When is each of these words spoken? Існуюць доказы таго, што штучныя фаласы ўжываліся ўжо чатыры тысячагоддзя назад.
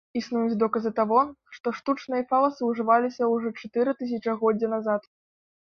Існуюць 0.19 0.55
доказы 0.61 0.91
таго, 0.99 1.19
што 1.59 1.75
штучныя 1.81 2.27
фаласы 2.33 2.61
ўжываліся 2.73 3.33
ўжо 3.35 3.47
чатыры 3.61 3.91
тысячагоддзя 4.03 4.77
назад. 4.79 5.01